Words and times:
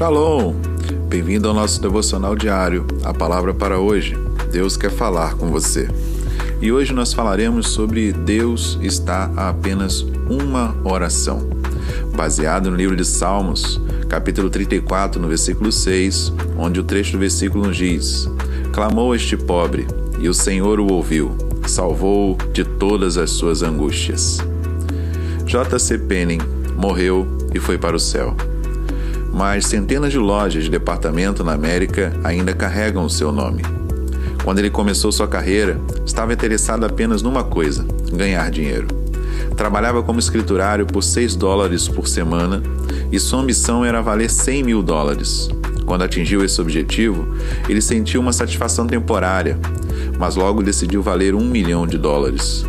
Shalom! 0.00 0.54
Bem-vindo 1.10 1.46
ao 1.46 1.52
nosso 1.52 1.78
devocional 1.78 2.34
diário, 2.34 2.86
a 3.04 3.12
palavra 3.12 3.52
para 3.52 3.78
hoje. 3.78 4.16
Deus 4.50 4.74
quer 4.74 4.90
falar 4.90 5.34
com 5.34 5.50
você. 5.50 5.90
E 6.58 6.72
hoje 6.72 6.94
nós 6.94 7.12
falaremos 7.12 7.68
sobre 7.68 8.10
Deus 8.10 8.78
está 8.80 9.30
a 9.36 9.50
apenas 9.50 10.00
uma 10.26 10.74
oração. 10.84 11.46
Baseado 12.16 12.70
no 12.70 12.78
livro 12.78 12.96
de 12.96 13.04
Salmos, 13.04 13.78
capítulo 14.08 14.48
34, 14.48 15.20
no 15.20 15.28
versículo 15.28 15.70
6, 15.70 16.32
onde 16.56 16.80
o 16.80 16.84
trecho 16.84 17.12
do 17.12 17.18
versículo 17.18 17.66
nos 17.66 17.76
diz: 17.76 18.26
Clamou 18.72 19.14
este 19.14 19.36
pobre, 19.36 19.86
e 20.18 20.30
o 20.30 20.32
Senhor 20.32 20.80
o 20.80 20.90
ouviu, 20.90 21.36
salvou-o 21.66 22.38
de 22.54 22.64
todas 22.64 23.18
as 23.18 23.28
suas 23.28 23.62
angústias. 23.62 24.38
J.C. 25.44 25.98
Penning 25.98 26.40
morreu 26.74 27.26
e 27.54 27.60
foi 27.60 27.76
para 27.76 27.94
o 27.94 28.00
céu 28.00 28.34
mas 29.32 29.66
centenas 29.66 30.12
de 30.12 30.18
lojas 30.18 30.64
de 30.64 30.70
departamento 30.70 31.44
na 31.44 31.52
América 31.52 32.12
ainda 32.24 32.52
carregam 32.52 33.04
o 33.04 33.10
seu 33.10 33.32
nome. 33.32 33.62
Quando 34.44 34.58
ele 34.58 34.70
começou 34.70 35.12
sua 35.12 35.28
carreira, 35.28 35.78
estava 36.04 36.32
interessado 36.32 36.84
apenas 36.84 37.22
numa 37.22 37.44
coisa: 37.44 37.84
ganhar 38.12 38.50
dinheiro. 38.50 38.88
Trabalhava 39.56 40.02
como 40.02 40.18
escriturário 40.18 40.86
por 40.86 41.02
6 41.02 41.36
dólares 41.36 41.86
por 41.86 42.08
semana 42.08 42.62
e 43.12 43.20
sua 43.20 43.40
ambição 43.40 43.84
era 43.84 44.00
valer 44.00 44.30
100 44.30 44.62
mil 44.62 44.82
dólares. 44.82 45.48
Quando 45.84 46.02
atingiu 46.02 46.44
esse 46.44 46.60
objetivo, 46.60 47.26
ele 47.68 47.80
sentiu 47.80 48.20
uma 48.20 48.32
satisfação 48.32 48.86
temporária, 48.86 49.58
mas 50.18 50.36
logo 50.36 50.62
decidiu 50.62 51.02
valer 51.02 51.34
um 51.34 51.44
milhão 51.44 51.86
de 51.86 51.98
dólares. 51.98 52.64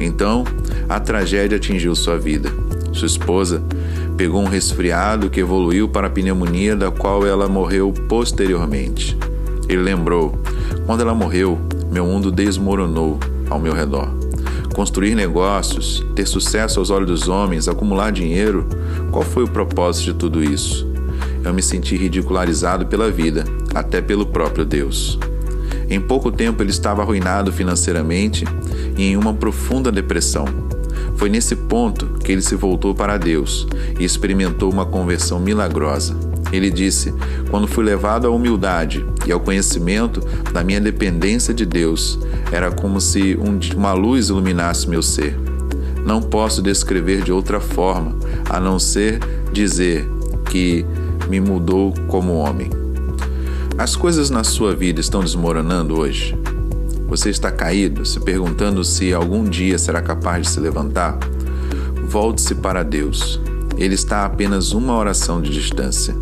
Então, 0.00 0.44
a 0.88 0.98
tragédia 0.98 1.58
atingiu 1.58 1.94
sua 1.94 2.18
vida. 2.18 2.50
Sua 2.92 3.06
esposa 3.06 3.62
pegou 4.22 4.40
um 4.40 4.48
resfriado 4.48 5.28
que 5.28 5.40
evoluiu 5.40 5.88
para 5.88 6.08
pneumonia, 6.08 6.76
da 6.76 6.92
qual 6.92 7.26
ela 7.26 7.48
morreu 7.48 7.92
posteriormente. 8.08 9.18
Ele 9.68 9.82
lembrou: 9.82 10.38
quando 10.86 11.00
ela 11.00 11.12
morreu, 11.12 11.58
meu 11.90 12.06
mundo 12.06 12.30
desmoronou 12.30 13.18
ao 13.50 13.58
meu 13.58 13.72
redor. 13.72 14.08
Construir 14.76 15.16
negócios, 15.16 16.06
ter 16.14 16.24
sucesso 16.24 16.78
aos 16.78 16.88
olhos 16.88 17.08
dos 17.08 17.28
homens, 17.28 17.66
acumular 17.66 18.12
dinheiro, 18.12 18.64
qual 19.10 19.24
foi 19.24 19.42
o 19.42 19.50
propósito 19.50 20.12
de 20.12 20.14
tudo 20.14 20.40
isso? 20.40 20.86
Eu 21.44 21.52
me 21.52 21.60
senti 21.60 21.96
ridicularizado 21.96 22.86
pela 22.86 23.10
vida, 23.10 23.42
até 23.74 24.00
pelo 24.00 24.24
próprio 24.24 24.64
Deus. 24.64 25.18
Em 25.90 26.00
pouco 26.00 26.30
tempo 26.30 26.62
ele 26.62 26.70
estava 26.70 27.02
arruinado 27.02 27.52
financeiramente 27.52 28.44
e 28.96 29.02
em 29.02 29.16
uma 29.16 29.34
profunda 29.34 29.90
depressão. 29.90 30.44
Foi 31.16 31.28
nesse 31.28 31.54
ponto 31.54 32.06
que 32.24 32.32
ele 32.32 32.42
se 32.42 32.54
voltou 32.54 32.94
para 32.94 33.16
Deus 33.16 33.66
e 33.98 34.04
experimentou 34.04 34.72
uma 34.72 34.84
conversão 34.84 35.38
milagrosa. 35.38 36.16
Ele 36.52 36.70
disse: 36.70 37.14
Quando 37.50 37.66
fui 37.66 37.84
levado 37.84 38.26
à 38.26 38.30
humildade 38.30 39.04
e 39.26 39.32
ao 39.32 39.40
conhecimento 39.40 40.20
da 40.52 40.62
minha 40.62 40.80
dependência 40.80 41.54
de 41.54 41.64
Deus, 41.64 42.18
era 42.50 42.70
como 42.70 43.00
se 43.00 43.38
uma 43.74 43.92
luz 43.92 44.28
iluminasse 44.28 44.88
meu 44.88 45.02
ser. 45.02 45.38
Não 46.04 46.20
posso 46.20 46.60
descrever 46.60 47.22
de 47.22 47.32
outra 47.32 47.60
forma 47.60 48.16
a 48.50 48.58
não 48.58 48.78
ser 48.78 49.20
dizer 49.52 50.08
que 50.50 50.84
me 51.28 51.40
mudou 51.40 51.94
como 52.08 52.34
homem. 52.34 52.68
As 53.78 53.96
coisas 53.96 54.28
na 54.28 54.44
sua 54.44 54.74
vida 54.74 55.00
estão 55.00 55.20
desmoronando 55.20 55.98
hoje? 55.98 56.41
Você 57.12 57.28
está 57.28 57.50
caído, 57.50 58.06
se 58.06 58.18
perguntando 58.20 58.82
se 58.82 59.12
algum 59.12 59.44
dia 59.44 59.76
será 59.76 60.00
capaz 60.00 60.46
de 60.46 60.52
se 60.54 60.60
levantar? 60.60 61.18
Volte-se 62.08 62.54
para 62.54 62.82
Deus. 62.82 63.38
Ele 63.76 63.94
está 63.94 64.20
a 64.20 64.24
apenas 64.24 64.72
uma 64.72 64.96
oração 64.96 65.42
de 65.42 65.50
distância. 65.50 66.16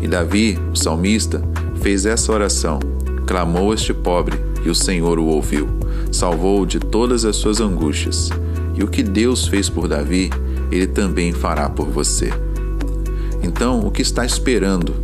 E 0.00 0.06
Davi, 0.06 0.60
o 0.72 0.76
salmista, 0.76 1.42
fez 1.80 2.06
essa 2.06 2.30
oração. 2.30 2.78
Clamou 3.26 3.74
este 3.74 3.92
pobre, 3.92 4.38
e 4.64 4.70
o 4.70 4.76
Senhor 4.76 5.18
o 5.18 5.24
ouviu. 5.24 5.68
Salvou-o 6.12 6.66
de 6.66 6.78
todas 6.78 7.24
as 7.24 7.34
suas 7.34 7.60
angústias. 7.60 8.30
E 8.76 8.84
o 8.84 8.86
que 8.86 9.02
Deus 9.02 9.48
fez 9.48 9.68
por 9.68 9.88
Davi, 9.88 10.30
ele 10.70 10.86
também 10.86 11.32
fará 11.32 11.68
por 11.68 11.88
você. 11.88 12.32
Então, 13.42 13.80
o 13.80 13.90
que 13.90 14.02
está 14.02 14.24
esperando? 14.24 14.94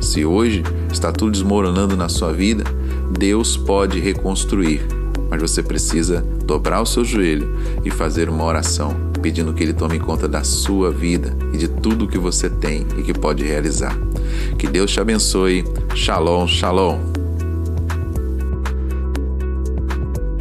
Se 0.00 0.24
hoje 0.24 0.62
está 0.90 1.12
tudo 1.12 1.32
desmoronando 1.32 1.94
na 1.94 2.08
sua 2.08 2.32
vida, 2.32 2.64
Deus 3.10 3.56
pode 3.56 4.00
reconstruir, 4.00 4.86
mas 5.30 5.40
você 5.40 5.62
precisa 5.62 6.20
dobrar 6.44 6.80
o 6.80 6.86
seu 6.86 7.04
joelho 7.04 7.56
e 7.84 7.90
fazer 7.90 8.28
uma 8.28 8.44
oração, 8.44 8.94
pedindo 9.20 9.52
que 9.52 9.62
Ele 9.62 9.72
tome 9.72 9.98
conta 9.98 10.28
da 10.28 10.44
sua 10.44 10.90
vida 10.90 11.36
e 11.52 11.58
de 11.58 11.68
tudo 11.68 12.08
que 12.08 12.18
você 12.18 12.48
tem 12.48 12.86
e 12.96 13.02
que 13.02 13.12
pode 13.12 13.44
realizar. 13.44 13.96
Que 14.58 14.66
Deus 14.66 14.90
te 14.90 15.00
abençoe. 15.00 15.64
Shalom, 15.94 16.46
shalom. 16.46 17.25